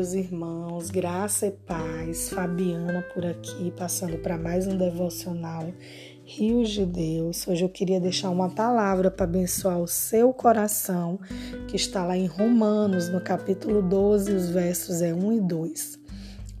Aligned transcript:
meus 0.00 0.14
irmãos, 0.14 0.88
graça 0.88 1.46
e 1.46 1.50
paz. 1.50 2.30
Fabiana 2.30 3.02
por 3.12 3.26
aqui, 3.26 3.70
passando 3.76 4.16
para 4.16 4.38
mais 4.38 4.66
um 4.66 4.74
devocional 4.74 5.70
Rios 6.24 6.70
de 6.70 6.86
Deus. 6.86 7.46
Hoje 7.46 7.66
eu 7.66 7.68
queria 7.68 8.00
deixar 8.00 8.30
uma 8.30 8.48
palavra 8.48 9.10
para 9.10 9.24
abençoar 9.24 9.78
o 9.78 9.86
seu 9.86 10.32
coração, 10.32 11.20
que 11.68 11.76
está 11.76 12.02
lá 12.02 12.16
em 12.16 12.24
Romanos, 12.24 13.10
no 13.10 13.20
capítulo 13.20 13.82
12, 13.82 14.32
os 14.32 14.48
versos 14.48 15.02
é 15.02 15.12
1 15.12 15.32
e 15.34 15.40
2. 15.42 15.99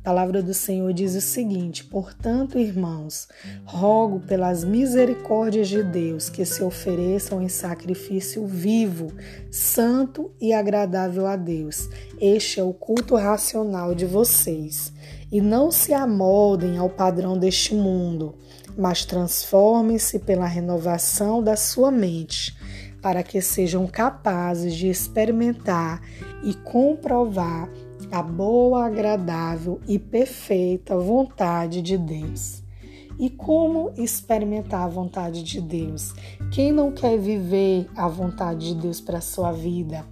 A 0.00 0.02
palavra 0.02 0.42
do 0.42 0.54
Senhor 0.54 0.94
diz 0.94 1.14
o 1.14 1.20
seguinte: 1.20 1.84
Portanto, 1.84 2.58
irmãos, 2.58 3.28
rogo 3.66 4.18
pelas 4.20 4.64
misericórdias 4.64 5.68
de 5.68 5.82
Deus 5.82 6.30
que 6.30 6.42
se 6.46 6.62
ofereçam 6.62 7.42
em 7.42 7.50
sacrifício 7.50 8.46
vivo, 8.46 9.12
santo 9.50 10.30
e 10.40 10.54
agradável 10.54 11.26
a 11.26 11.36
Deus. 11.36 11.86
Este 12.18 12.60
é 12.60 12.64
o 12.64 12.72
culto 12.72 13.14
racional 13.14 13.94
de 13.94 14.06
vocês. 14.06 14.90
E 15.30 15.38
não 15.38 15.70
se 15.70 15.92
amoldem 15.92 16.78
ao 16.78 16.88
padrão 16.88 17.38
deste 17.38 17.74
mundo, 17.74 18.34
mas 18.78 19.04
transformem-se 19.04 20.18
pela 20.20 20.46
renovação 20.46 21.42
da 21.42 21.56
sua 21.56 21.90
mente, 21.90 22.56
para 23.02 23.22
que 23.22 23.40
sejam 23.42 23.86
capazes 23.86 24.74
de 24.74 24.88
experimentar 24.88 26.00
e 26.42 26.54
comprovar 26.54 27.68
a 28.10 28.22
boa, 28.22 28.86
agradável 28.86 29.80
e 29.86 29.98
perfeita 29.98 30.98
vontade 30.98 31.80
de 31.80 31.96
Deus. 31.96 32.62
E 33.18 33.28
como 33.28 33.92
experimentar 33.96 34.82
a 34.82 34.88
vontade 34.88 35.42
de 35.42 35.60
Deus? 35.60 36.14
Quem 36.50 36.72
não 36.72 36.90
quer 36.90 37.18
viver 37.18 37.86
a 37.94 38.08
vontade 38.08 38.68
de 38.68 38.74
Deus 38.74 39.00
para 39.00 39.18
a 39.18 39.20
sua 39.20 39.52
vida? 39.52 40.04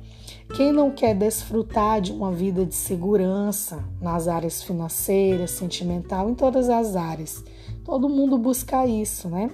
Quem 0.54 0.72
não 0.72 0.90
quer 0.90 1.14
desfrutar 1.14 2.00
de 2.00 2.12
uma 2.12 2.32
vida 2.32 2.64
de 2.64 2.74
segurança 2.74 3.84
nas 4.00 4.28
áreas 4.28 4.62
financeiras, 4.62 5.52
sentimental, 5.52 6.30
em 6.30 6.34
todas 6.34 6.68
as 6.68 6.96
áreas? 6.96 7.42
Todo 7.84 8.08
mundo 8.08 8.38
busca 8.38 8.86
isso, 8.86 9.28
né? 9.28 9.50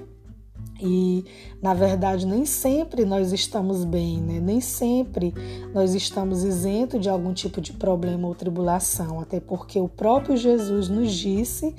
E 0.80 1.24
na 1.62 1.72
verdade 1.72 2.26
nem 2.26 2.44
sempre 2.44 3.04
nós 3.04 3.32
estamos 3.32 3.84
bem, 3.84 4.20
né? 4.20 4.40
Nem 4.40 4.60
sempre 4.60 5.32
nós 5.72 5.94
estamos 5.94 6.44
isentos 6.44 7.00
de 7.00 7.08
algum 7.08 7.32
tipo 7.32 7.60
de 7.60 7.72
problema 7.72 8.26
ou 8.26 8.34
tribulação, 8.34 9.20
até 9.20 9.40
porque 9.40 9.80
o 9.80 9.88
próprio 9.88 10.36
Jesus 10.36 10.88
nos 10.88 11.12
disse 11.12 11.74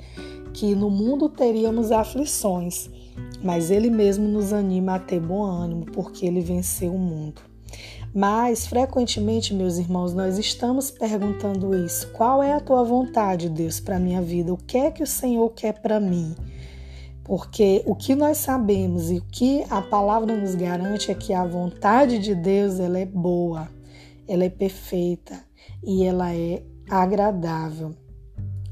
que 0.52 0.74
no 0.74 0.90
mundo 0.90 1.28
teríamos 1.28 1.92
aflições, 1.92 2.88
mas 3.44 3.70
ele 3.70 3.90
mesmo 3.90 4.26
nos 4.26 4.52
anima 4.52 4.94
a 4.94 4.98
ter 4.98 5.20
bom 5.20 5.44
ânimo, 5.44 5.84
porque 5.86 6.24
ele 6.24 6.40
venceu 6.40 6.94
o 6.94 6.98
mundo. 6.98 7.42
Mas 8.14 8.66
frequentemente, 8.66 9.52
meus 9.52 9.76
irmãos, 9.76 10.14
nós 10.14 10.38
estamos 10.38 10.90
perguntando 10.90 11.76
isso: 11.84 12.10
qual 12.12 12.42
é 12.42 12.54
a 12.54 12.60
tua 12.60 12.82
vontade, 12.82 13.50
Deus, 13.50 13.78
para 13.78 13.98
minha 13.98 14.22
vida? 14.22 14.54
O 14.54 14.56
que 14.56 14.78
é 14.78 14.90
que 14.90 15.02
o 15.02 15.06
Senhor 15.06 15.50
quer 15.50 15.74
para 15.74 16.00
mim? 16.00 16.34
Porque 17.26 17.82
o 17.84 17.96
que 17.96 18.14
nós 18.14 18.36
sabemos 18.36 19.10
e 19.10 19.18
o 19.18 19.24
que 19.24 19.64
a 19.68 19.82
palavra 19.82 20.36
nos 20.36 20.54
garante 20.54 21.10
é 21.10 21.14
que 21.14 21.34
a 21.34 21.44
vontade 21.44 22.20
de 22.20 22.36
Deus 22.36 22.78
ela 22.78 23.00
é 23.00 23.04
boa, 23.04 23.68
ela 24.28 24.44
é 24.44 24.48
perfeita 24.48 25.36
e 25.82 26.04
ela 26.04 26.32
é 26.32 26.62
agradável. 26.88 27.96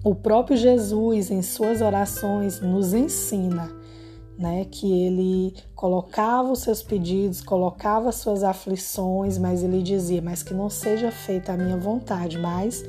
O 0.05 0.15
próprio 0.15 0.57
Jesus, 0.57 1.33
em 1.33 1.43
suas 1.43 1.81
orações, 1.81 2.61
nos 2.61 2.95
ensina 2.95 3.73
né, 4.39 4.65
que 4.67 5.05
ele 5.05 5.57
colocava 5.75 6.53
os 6.53 6.61
seus 6.61 6.81
pedidos, 6.81 7.41
colocava 7.41 8.11
as 8.11 8.17
suas 8.17 8.45
aflições, 8.45 9.37
mas 9.37 9.65
ele 9.65 9.83
dizia: 9.83 10.23
Mas 10.23 10.45
que 10.45 10.55
não 10.55 10.71
seja 10.71 11.11
feita 11.11 11.55
a 11.55 11.57
minha 11.57 11.77
vontade, 11.77 12.39
mas 12.39 12.85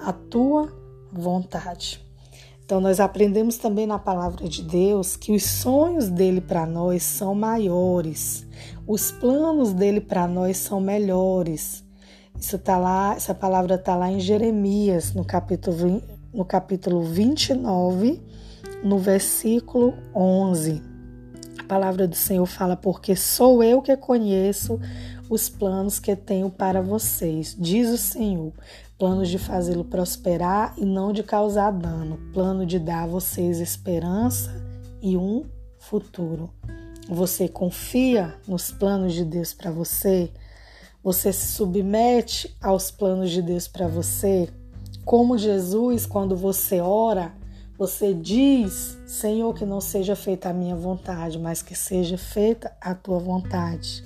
a 0.00 0.10
tua 0.10 0.72
vontade. 1.12 2.00
Então, 2.72 2.80
nós 2.80 3.00
aprendemos 3.00 3.58
também 3.58 3.86
na 3.86 3.98
palavra 3.98 4.48
de 4.48 4.62
Deus 4.62 5.14
que 5.14 5.30
os 5.30 5.42
sonhos 5.42 6.08
dele 6.08 6.40
para 6.40 6.64
nós 6.64 7.02
são 7.02 7.34
maiores, 7.34 8.46
os 8.86 9.12
planos 9.12 9.74
dele 9.74 10.00
para 10.00 10.26
nós 10.26 10.56
são 10.56 10.80
melhores. 10.80 11.84
Isso 12.34 12.58
tá 12.58 12.78
lá, 12.78 13.12
essa 13.14 13.34
palavra 13.34 13.74
está 13.74 13.94
lá 13.94 14.10
em 14.10 14.18
Jeremias, 14.18 15.12
no 15.12 15.22
capítulo, 15.22 16.02
no 16.32 16.46
capítulo 16.46 17.02
29, 17.02 18.22
no 18.82 18.98
versículo 18.98 19.92
11. 20.14 20.82
A 21.58 21.64
palavra 21.64 22.08
do 22.08 22.16
Senhor 22.16 22.46
fala: 22.46 22.74
Porque 22.74 23.14
sou 23.14 23.62
eu 23.62 23.82
que 23.82 23.94
conheço 23.98 24.80
os 25.28 25.46
planos 25.50 25.98
que 25.98 26.16
tenho 26.16 26.48
para 26.48 26.80
vocês, 26.80 27.54
diz 27.58 27.90
o 27.90 27.98
Senhor, 27.98 28.54
planos 29.02 29.30
de 29.30 29.36
fazê-lo 29.36 29.84
prosperar 29.84 30.74
e 30.78 30.84
não 30.84 31.12
de 31.12 31.24
causar 31.24 31.72
dano, 31.72 32.20
plano 32.32 32.64
de 32.64 32.78
dar 32.78 33.02
a 33.02 33.06
vocês 33.08 33.58
esperança 33.58 34.54
e 35.02 35.16
um 35.16 35.44
futuro. 35.76 36.48
Você 37.08 37.48
confia 37.48 38.32
nos 38.46 38.70
planos 38.70 39.12
de 39.12 39.24
Deus 39.24 39.52
para 39.52 39.72
você? 39.72 40.30
Você 41.02 41.32
se 41.32 41.48
submete 41.48 42.56
aos 42.62 42.92
planos 42.92 43.32
de 43.32 43.42
Deus 43.42 43.66
para 43.66 43.88
você? 43.88 44.48
Como 45.04 45.36
Jesus, 45.36 46.06
quando 46.06 46.36
você 46.36 46.80
ora, 46.80 47.34
você 47.76 48.14
diz: 48.14 48.96
Senhor, 49.04 49.52
que 49.52 49.66
não 49.66 49.80
seja 49.80 50.14
feita 50.14 50.48
a 50.48 50.54
minha 50.54 50.76
vontade, 50.76 51.40
mas 51.40 51.60
que 51.60 51.74
seja 51.74 52.16
feita 52.16 52.72
a 52.80 52.94
tua 52.94 53.18
vontade. 53.18 54.04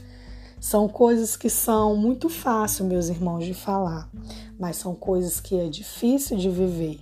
São 0.69 0.88
coisas 0.88 1.37
que 1.37 1.49
são 1.49 1.94
muito 1.94 2.28
fáceis, 2.28 2.88
meus 2.88 3.09
irmãos, 3.09 3.44
de 3.44 3.54
falar, 3.54 4.10
mas 4.59 4.75
são 4.75 4.97
coisas 4.97 5.38
que 5.38 5.56
é 5.56 5.69
difícil 5.69 6.37
de 6.37 6.50
viver, 6.50 6.99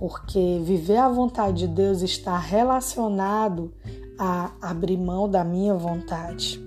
porque 0.00 0.60
viver 0.64 0.96
a 0.96 1.08
vontade 1.08 1.58
de 1.58 1.68
Deus 1.68 2.02
está 2.02 2.36
relacionado 2.36 3.72
a 4.18 4.50
abrir 4.60 4.96
mão 4.96 5.28
da 5.28 5.44
minha 5.44 5.74
vontade. 5.74 6.60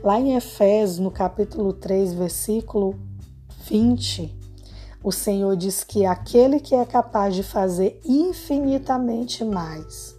Lá 0.00 0.20
em 0.20 0.36
Efésios, 0.36 1.00
no 1.00 1.10
capítulo 1.10 1.72
3, 1.72 2.14
versículo 2.14 2.94
20, 3.64 4.32
o 5.02 5.10
Senhor 5.10 5.56
diz 5.56 5.82
que 5.82 6.06
aquele 6.06 6.60
que 6.60 6.76
é 6.76 6.84
capaz 6.84 7.34
de 7.34 7.42
fazer 7.42 8.00
infinitamente 8.04 9.42
mais. 9.44 10.16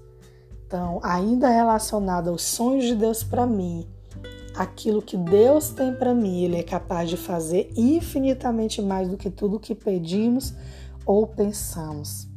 Então, 0.67 0.99
ainda 1.01 1.47
relacionado 1.47 2.29
aos 2.29 2.41
sonhos 2.41 2.83
de 2.83 2.93
Deus 2.93 3.23
para 3.23 3.47
mim, 3.47 3.88
aquilo 4.56 5.01
que 5.01 5.17
Deus 5.17 5.69
tem 5.69 5.94
para 5.94 6.13
mim, 6.13 6.44
Ele 6.44 6.57
é 6.57 6.63
capaz 6.63 7.09
de 7.09 7.17
fazer 7.17 7.72
infinitamente 7.75 8.81
mais 8.81 9.09
do 9.09 9.17
que 9.17 9.29
tudo 9.29 9.59
que 9.59 9.75
pedimos 9.75 10.53
ou 11.06 11.28
pensamos. 11.28 12.28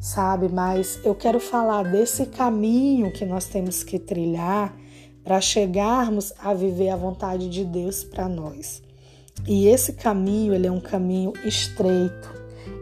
Sabe, 0.00 0.48
mas 0.48 1.00
eu 1.04 1.14
quero 1.14 1.40
falar 1.40 1.82
desse 1.82 2.26
caminho 2.26 3.12
que 3.12 3.24
nós 3.24 3.46
temos 3.46 3.82
que 3.82 3.98
trilhar 3.98 4.76
para 5.24 5.40
chegarmos 5.40 6.32
a 6.38 6.54
viver 6.54 6.90
a 6.90 6.96
vontade 6.96 7.48
de 7.48 7.64
Deus 7.64 8.04
para 8.04 8.28
nós. 8.28 8.82
E 9.46 9.66
esse 9.66 9.94
caminho, 9.94 10.54
ele 10.54 10.66
é 10.66 10.72
um 10.72 10.80
caminho 10.80 11.32
estreito. 11.44 12.34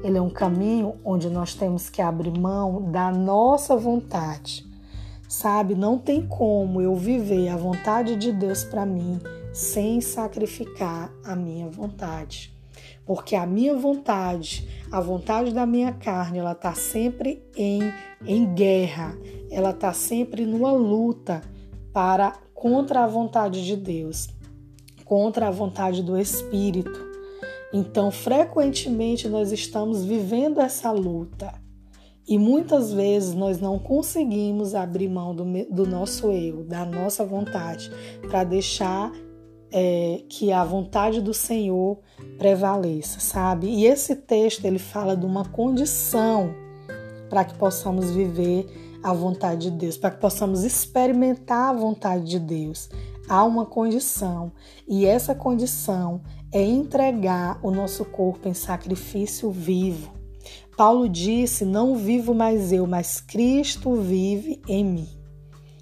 Ele 0.03 0.19
é 0.19 0.21
um 0.21 0.31
caminho 0.31 0.97
onde 1.03 1.31
nós 1.31 1.55
temos 1.55 1.89
que 1.89 2.03
abrir 2.03 2.39
mão 2.39 2.91
da 2.91 3.11
nossa 3.11 3.75
vontade 3.75 4.74
Sabe, 5.37 5.75
não 5.75 5.99
tem 5.99 6.25
como 6.25 6.81
eu 6.81 6.95
viver 6.95 7.49
a 7.49 7.57
vontade 7.57 8.15
de 8.15 8.31
Deus 8.31 8.63
para 8.63 8.87
mim 8.87 9.19
sem 9.53 10.01
sacrificar 10.01 11.13
a 11.25 11.35
minha 11.35 11.69
vontade. 11.69 12.57
Porque 13.05 13.35
a 13.35 13.45
minha 13.45 13.75
vontade, 13.75 14.69
a 14.93 15.01
vontade 15.01 15.53
da 15.53 15.67
minha 15.67 15.93
carne, 15.93 16.39
ela 16.39 16.53
está 16.53 16.73
sempre 16.75 17.45
em, 17.57 17.81
em 18.25 18.55
guerra, 18.55 19.19
ela 19.51 19.71
está 19.71 19.93
sempre 19.93 20.47
numa 20.47 20.71
luta 20.71 21.43
para 21.93 22.39
contra 22.55 23.03
a 23.03 23.09
vontade 23.09 23.67
de 23.67 23.77
Deus, 23.77 24.29
contra 25.05 25.49
a 25.49 25.51
vontade 25.51 26.01
do 26.01 26.17
Espírito. 26.17 27.05
Então, 27.73 28.13
frequentemente 28.13 29.29
nós 29.29 29.51
estamos 29.51 30.05
vivendo 30.05 30.61
essa 30.61 30.93
luta. 30.93 31.64
E 32.27 32.39
muitas 32.39 32.93
vezes 32.93 33.35
nós 33.35 33.61
não 33.61 33.79
conseguimos 33.79 34.75
abrir 34.75 35.09
mão 35.09 35.35
do, 35.35 35.45
do 35.71 35.87
nosso 35.87 36.31
eu, 36.33 36.65
da 36.65 36.85
nossa 36.85 37.25
vontade, 37.25 37.91
para 38.29 38.45
deixar 38.45 39.13
é, 39.71 40.23
que 40.29 40.51
a 40.51 40.65
vontade 40.65 41.21
do 41.21 41.35
Senhor 41.35 41.99
prevaleça, 42.39 43.21
sabe? 43.21 43.67
E 43.67 43.85
esse 43.85 44.17
texto 44.17 44.65
ele 44.65 44.79
fala 44.79 45.15
de 45.15 45.27
uma 45.27 45.45
condição 45.45 46.55
para 47.29 47.45
que 47.45 47.55
possamos 47.59 48.11
viver 48.11 48.67
a 49.03 49.13
vontade 49.13 49.71
de 49.71 49.77
Deus, 49.77 49.99
para 49.99 50.13
que 50.13 50.21
possamos 50.21 50.65
experimentar 50.65 51.71
a 51.71 51.79
vontade 51.79 52.25
de 52.25 52.39
Deus. 52.39 52.89
Há 53.29 53.45
uma 53.45 53.67
condição, 53.67 54.53
e 54.89 55.05
essa 55.05 55.35
condição 55.35 56.23
é 56.53 56.63
entregar 56.63 57.59
o 57.63 57.71
nosso 57.71 58.05
corpo 58.05 58.49
em 58.49 58.55
sacrifício 58.55 59.51
vivo 59.51 60.14
Paulo 60.77 61.09
disse: 61.09 61.65
Não 61.65 61.97
vivo 61.97 62.35
mais 62.35 62.73
eu, 62.73 62.87
mas 62.87 63.21
Cristo 63.21 63.95
vive 63.95 64.61
em 64.69 64.85
mim. 64.85 65.09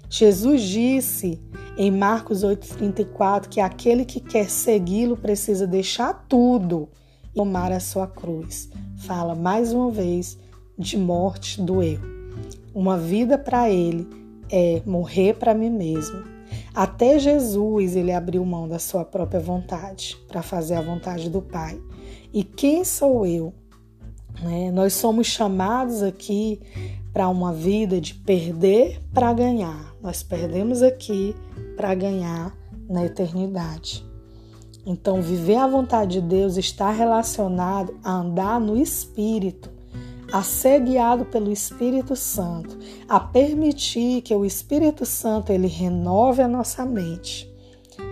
Jesus 0.09 0.61
disse 0.61 1.41
em 1.75 1.89
Marcos 1.89 2.43
8,34 2.43 3.47
que 3.47 3.59
aquele 3.59 4.05
que 4.05 4.19
quer 4.19 4.49
segui-lo 4.49 5.17
precisa 5.17 5.65
deixar 5.65 6.25
tudo 6.29 6.89
e 7.25 7.37
tomar 7.37 7.71
a 7.71 7.79
sua 7.79 8.05
cruz. 8.05 8.69
Fala 8.97 9.33
mais 9.33 9.73
uma 9.73 9.89
vez 9.89 10.37
de 10.77 10.97
morte 10.97 11.59
do 11.59 11.81
eu. 11.81 11.99
Uma 12.75 12.97
vida 12.97 13.37
para 13.37 13.69
ele 13.69 14.07
é 14.51 14.83
morrer 14.85 15.33
para 15.33 15.53
mim 15.53 15.71
mesmo. 15.71 16.23
Até 16.75 17.17
Jesus 17.17 17.95
ele 17.95 18.11
abriu 18.11 18.45
mão 18.45 18.67
da 18.67 18.77
sua 18.77 19.03
própria 19.03 19.39
vontade 19.39 20.15
para 20.27 20.43
fazer 20.43 20.75
a 20.75 20.81
vontade 20.81 21.29
do 21.29 21.41
Pai. 21.41 21.79
E 22.31 22.43
quem 22.43 22.83
sou 22.83 23.25
eu? 23.25 23.53
Né? 24.41 24.71
Nós 24.71 24.93
somos 24.93 25.27
chamados 25.27 26.01
aqui 26.01 26.59
para 27.13 27.29
uma 27.29 27.53
vida 27.53 28.01
de 28.01 28.13
perder 28.13 28.99
para 29.13 29.31
ganhar. 29.33 29.93
Nós 30.01 30.23
perdemos 30.23 30.81
aqui 30.81 31.35
para 31.77 31.93
ganhar 31.93 32.55
na 32.89 33.05
eternidade. 33.05 34.05
Então, 34.85 35.21
viver 35.21 35.55
a 35.55 35.67
vontade 35.67 36.19
de 36.19 36.27
Deus 36.27 36.57
está 36.57 36.91
relacionado 36.91 37.97
a 38.03 38.11
andar 38.11 38.59
no 38.59 38.75
Espírito, 38.75 39.69
a 40.31 40.43
ser 40.43 40.81
guiado 40.81 41.25
pelo 41.25 41.51
Espírito 41.51 42.15
Santo, 42.15 42.77
a 43.07 43.19
permitir 43.19 44.21
que 44.21 44.35
o 44.35 44.43
Espírito 44.43 45.05
Santo 45.05 45.53
ele 45.53 45.67
renove 45.67 46.41
a 46.41 46.47
nossa 46.47 46.85
mente 46.85 47.52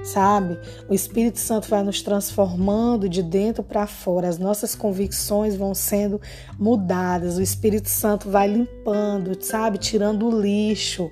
sabe? 0.03 0.59
O 0.89 0.93
Espírito 0.93 1.39
Santo 1.39 1.69
vai 1.69 1.83
nos 1.83 2.01
transformando 2.01 3.07
de 3.07 3.21
dentro 3.21 3.63
para 3.63 3.85
fora, 3.87 4.27
as 4.27 4.37
nossas 4.37 4.75
convicções 4.75 5.55
vão 5.55 5.73
sendo 5.73 6.19
mudadas, 6.57 7.37
o 7.37 7.41
Espírito 7.41 7.89
Santo 7.89 8.29
vai 8.29 8.47
limpando, 8.47 9.37
sabe? 9.43 9.77
Tirando 9.77 10.27
o 10.27 10.41
lixo 10.41 11.11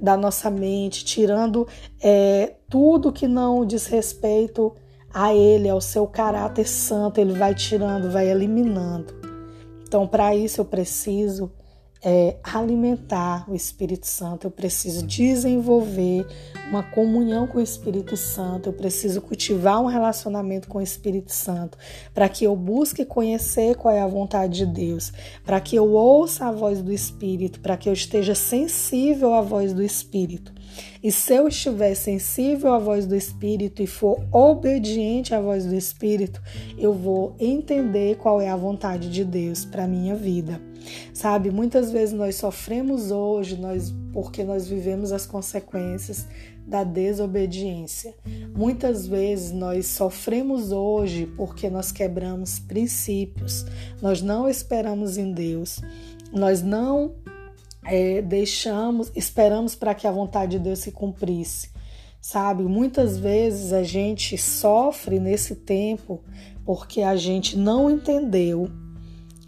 da 0.00 0.16
nossa 0.16 0.50
mente, 0.50 1.04
tirando 1.04 1.66
é, 2.02 2.54
tudo 2.68 3.12
que 3.12 3.26
não 3.26 3.64
diz 3.64 3.86
respeito 3.86 4.74
a 5.12 5.34
Ele, 5.34 5.68
ao 5.68 5.80
seu 5.80 6.06
caráter 6.06 6.68
santo, 6.68 7.18
Ele 7.18 7.32
vai 7.32 7.54
tirando, 7.54 8.10
vai 8.10 8.28
eliminando. 8.28 9.14
Então, 9.86 10.06
para 10.06 10.34
isso, 10.34 10.60
eu 10.60 10.64
preciso 10.64 11.50
é, 12.08 12.36
alimentar 12.40 13.50
o 13.50 13.54
Espírito 13.56 14.06
Santo, 14.06 14.46
eu 14.46 14.50
preciso 14.52 15.04
desenvolver 15.04 16.24
uma 16.68 16.84
comunhão 16.84 17.48
com 17.48 17.58
o 17.58 17.60
Espírito 17.60 18.16
Santo, 18.16 18.68
eu 18.68 18.72
preciso 18.72 19.20
cultivar 19.20 19.82
um 19.82 19.86
relacionamento 19.86 20.68
com 20.68 20.78
o 20.78 20.82
Espírito 20.82 21.32
Santo, 21.32 21.76
para 22.14 22.28
que 22.28 22.44
eu 22.44 22.54
busque 22.54 23.04
conhecer 23.04 23.74
qual 23.74 23.92
é 23.92 24.00
a 24.00 24.06
vontade 24.06 24.58
de 24.58 24.66
Deus, 24.66 25.12
para 25.44 25.60
que 25.60 25.74
eu 25.74 25.94
ouça 25.94 26.46
a 26.46 26.52
voz 26.52 26.80
do 26.80 26.92
Espírito, 26.92 27.58
para 27.58 27.76
que 27.76 27.88
eu 27.88 27.92
esteja 27.92 28.36
sensível 28.36 29.34
à 29.34 29.40
voz 29.40 29.72
do 29.72 29.82
Espírito. 29.82 30.54
E 31.02 31.10
se 31.10 31.34
eu 31.34 31.48
estiver 31.48 31.94
sensível 31.96 32.72
à 32.72 32.78
voz 32.78 33.04
do 33.04 33.16
Espírito 33.16 33.82
e 33.82 33.86
for 33.88 34.24
obediente 34.30 35.34
à 35.34 35.40
voz 35.40 35.66
do 35.66 35.74
Espírito, 35.74 36.40
eu 36.78 36.92
vou 36.92 37.34
entender 37.40 38.16
qual 38.16 38.40
é 38.40 38.48
a 38.48 38.56
vontade 38.56 39.10
de 39.10 39.24
Deus 39.24 39.64
para 39.64 39.88
minha 39.88 40.14
vida. 40.14 40.60
Sabe, 41.12 41.50
muitas 41.50 41.90
vezes 41.90 42.14
nós 42.14 42.36
sofremos 42.36 43.10
hoje, 43.10 43.56
nós 43.56 43.94
porque 44.12 44.44
nós 44.44 44.66
vivemos 44.66 45.12
as 45.12 45.26
consequências 45.26 46.26
da 46.66 46.82
desobediência. 46.82 48.14
Muitas 48.54 49.06
vezes 49.06 49.52
nós 49.52 49.86
sofremos 49.86 50.72
hoje 50.72 51.26
porque 51.36 51.70
nós 51.70 51.92
quebramos 51.92 52.58
princípios. 52.58 53.64
Nós 54.02 54.20
não 54.20 54.48
esperamos 54.48 55.16
em 55.16 55.32
Deus. 55.32 55.80
Nós 56.32 56.62
não 56.62 57.14
é, 57.84 58.20
deixamos, 58.20 59.12
esperamos 59.14 59.74
para 59.74 59.94
que 59.94 60.06
a 60.06 60.10
vontade 60.10 60.58
de 60.58 60.64
Deus 60.64 60.80
se 60.80 60.90
cumprisse. 60.90 61.70
Sabe, 62.20 62.64
muitas 62.64 63.16
vezes 63.16 63.72
a 63.72 63.84
gente 63.84 64.36
sofre 64.36 65.20
nesse 65.20 65.54
tempo 65.54 66.20
porque 66.64 67.02
a 67.02 67.14
gente 67.14 67.56
não 67.56 67.88
entendeu 67.88 68.68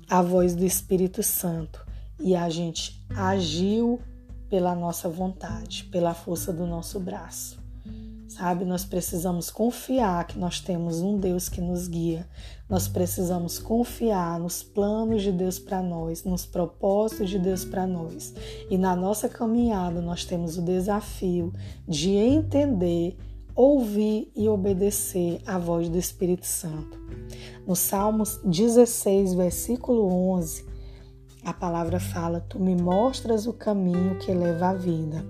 a 0.09 0.23
voz 0.23 0.55
do 0.55 0.65
Espírito 0.65 1.23
Santo 1.23 1.87
e 2.19 2.35
a 2.35 2.49
gente 2.49 3.05
agiu 3.15 4.01
pela 4.49 4.75
nossa 4.75 5.09
vontade, 5.09 5.85
pela 5.85 6.15
força 6.15 6.53
do 6.53 6.67
nosso 6.67 6.99
braço. 6.99 7.59
Sabe, 8.27 8.65
nós 8.65 8.85
precisamos 8.85 9.51
confiar 9.51 10.27
que 10.27 10.39
nós 10.39 10.61
temos 10.61 11.01
um 11.01 11.19
Deus 11.19 11.49
que 11.49 11.61
nos 11.61 11.89
guia. 11.89 12.27
Nós 12.69 12.87
precisamos 12.87 13.59
confiar 13.59 14.39
nos 14.39 14.63
planos 14.63 15.23
de 15.23 15.33
Deus 15.33 15.59
para 15.59 15.83
nós, 15.83 16.25
nos 16.25 16.47
propósitos 16.47 17.31
de 17.31 17.39
Deus 17.39 17.65
para 17.65 17.87
nós. 17.87 18.35
E 18.71 18.79
na 18.79 18.95
nossa 18.95 19.29
caminhada 19.29 20.01
nós 20.01 20.25
temos 20.25 20.57
o 20.57 20.63
desafio 20.63 21.53
de 21.87 22.11
entender, 22.11 23.17
ouvir 23.55 24.31
e 24.37 24.49
obedecer 24.49 25.41
à 25.45 25.59
voz 25.59 25.89
do 25.89 25.99
Espírito 25.99 26.47
Santo. 26.47 26.99
No 27.69 27.77
Salmos 27.77 28.41
16, 28.45 29.35
versículo 29.35 30.09
11, 30.09 30.65
a 31.45 31.53
palavra 31.53 32.01
fala: 32.01 32.41
Tu 32.41 32.59
me 32.59 32.75
mostras 32.75 33.47
o 33.47 33.53
caminho 33.53 34.19
que 34.19 34.33
leva 34.33 34.71
à 34.71 34.75
vida 34.75 35.25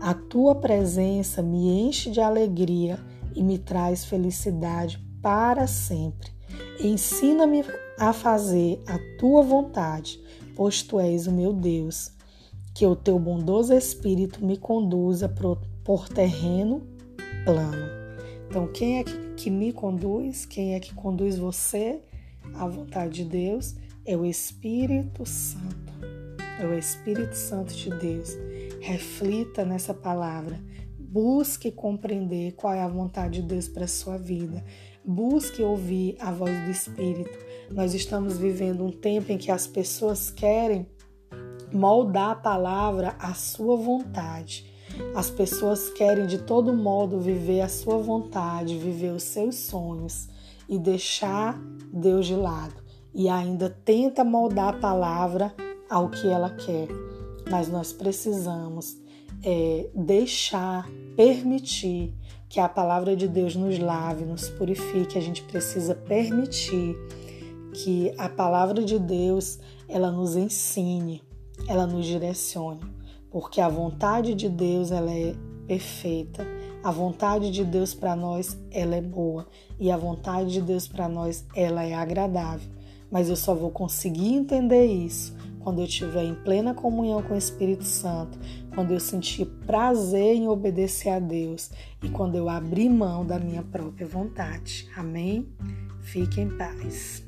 a 0.00 0.14
tua 0.14 0.54
presença 0.54 1.42
me 1.42 1.68
enche 1.80 2.10
de 2.10 2.20
alegria 2.20 2.98
e 3.34 3.42
me 3.42 3.58
traz 3.58 4.04
felicidade 4.04 4.98
para 5.22 5.66
sempre. 5.66 6.32
Ensina-me 6.80 7.64
a 7.98 8.12
fazer 8.12 8.82
a 8.86 8.98
tua 9.18 9.42
vontade, 9.42 10.18
pois 10.56 10.82
tu 10.82 10.98
és 10.98 11.26
o 11.26 11.32
meu 11.32 11.52
Deus. 11.52 12.12
Que 12.74 12.86
o 12.86 12.96
teu 12.96 13.18
bondoso 13.18 13.74
espírito 13.74 14.44
me 14.44 14.56
conduza 14.56 15.28
por 15.84 16.08
terreno 16.08 16.82
plano. 17.44 17.99
Então, 18.50 18.66
quem 18.66 18.98
é 18.98 19.04
que 19.36 19.48
me 19.48 19.72
conduz? 19.72 20.44
Quem 20.44 20.74
é 20.74 20.80
que 20.80 20.92
conduz 20.92 21.38
você 21.38 22.02
à 22.52 22.66
vontade 22.66 23.22
de 23.22 23.30
Deus? 23.30 23.76
É 24.04 24.16
o 24.16 24.26
Espírito 24.26 25.24
Santo. 25.24 25.92
É 26.60 26.66
o 26.66 26.74
Espírito 26.76 27.34
Santo 27.34 27.72
de 27.72 27.88
Deus 27.90 28.36
reflita 28.80 29.64
nessa 29.64 29.92
palavra, 29.92 30.58
busque 30.98 31.70
compreender 31.70 32.52
qual 32.52 32.72
é 32.72 32.82
a 32.82 32.88
vontade 32.88 33.42
de 33.42 33.46
Deus 33.46 33.68
para 33.68 33.84
a 33.84 33.88
sua 33.88 34.16
vida, 34.16 34.64
busque 35.04 35.62
ouvir 35.62 36.16
a 36.18 36.32
voz 36.32 36.58
do 36.64 36.70
Espírito. 36.70 37.38
Nós 37.70 37.94
estamos 37.94 38.38
vivendo 38.38 38.84
um 38.84 38.90
tempo 38.90 39.30
em 39.30 39.38
que 39.38 39.50
as 39.50 39.66
pessoas 39.66 40.30
querem 40.30 40.86
moldar 41.72 42.30
a 42.30 42.34
palavra 42.34 43.14
à 43.18 43.34
sua 43.34 43.76
vontade. 43.76 44.69
As 45.14 45.30
pessoas 45.30 45.90
querem 45.90 46.26
de 46.26 46.38
todo 46.38 46.72
modo 46.72 47.20
viver 47.20 47.60
a 47.60 47.68
sua 47.68 47.98
vontade, 47.98 48.78
viver 48.78 49.12
os 49.12 49.22
seus 49.22 49.56
sonhos 49.56 50.28
e 50.68 50.78
deixar 50.78 51.60
Deus 51.92 52.26
de 52.26 52.34
lado. 52.34 52.74
E 53.14 53.28
ainda 53.28 53.68
tenta 53.84 54.24
moldar 54.24 54.74
a 54.74 54.78
palavra 54.78 55.54
ao 55.88 56.08
que 56.08 56.28
ela 56.28 56.50
quer 56.50 56.88
mas 57.50 57.68
nós 57.68 57.92
precisamos 57.92 58.96
é, 59.42 59.90
deixar, 59.92 60.88
permitir 61.16 62.14
que 62.48 62.60
a 62.60 62.68
palavra 62.68 63.16
de 63.16 63.26
Deus 63.26 63.56
nos 63.56 63.78
lave, 63.78 64.24
nos 64.24 64.48
purifique. 64.48 65.18
A 65.18 65.20
gente 65.20 65.42
precisa 65.42 65.94
permitir 65.94 66.96
que 67.72 68.12
a 68.16 68.28
palavra 68.28 68.82
de 68.84 68.98
Deus 68.98 69.58
ela 69.88 70.10
nos 70.10 70.36
ensine, 70.36 71.22
ela 71.68 71.86
nos 71.86 72.06
direcione, 72.06 72.80
porque 73.30 73.60
a 73.60 73.68
vontade 73.68 74.34
de 74.34 74.48
Deus 74.48 74.90
ela 74.90 75.12
é 75.12 75.34
perfeita. 75.66 76.46
A 76.82 76.90
vontade 76.90 77.50
de 77.50 77.64
Deus 77.64 77.94
para 77.94 78.16
nós 78.16 78.58
ela 78.70 78.96
é 78.96 79.02
boa 79.02 79.46
e 79.78 79.90
a 79.90 79.96
vontade 79.96 80.50
de 80.50 80.62
Deus 80.62 80.88
para 80.88 81.08
nós 81.08 81.44
ela 81.54 81.84
é 81.84 81.94
agradável. 81.94 82.68
Mas 83.10 83.28
eu 83.28 83.36
só 83.36 83.54
vou 83.54 83.70
conseguir 83.70 84.34
entender 84.34 84.86
isso 84.86 85.36
quando 85.60 85.80
eu 85.80 85.84
estiver 85.84 86.24
em 86.24 86.34
plena 86.34 86.74
comunhão 86.74 87.22
com 87.22 87.34
o 87.34 87.38
Espírito 87.38 87.84
Santo, 87.84 88.38
quando 88.74 88.92
eu 88.92 89.00
sentir 89.00 89.44
prazer 89.66 90.34
em 90.34 90.48
obedecer 90.48 91.10
a 91.10 91.18
Deus 91.18 91.70
e 92.02 92.08
quando 92.08 92.36
eu 92.36 92.48
abrir 92.48 92.88
mão 92.88 93.24
da 93.24 93.38
minha 93.38 93.62
própria 93.62 94.06
vontade. 94.06 94.88
Amém? 94.96 95.46
Fique 96.00 96.40
em 96.40 96.48
paz. 96.56 97.22